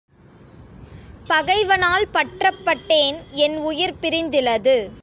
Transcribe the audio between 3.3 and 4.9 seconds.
என் உயிர் பிரிந்திலது.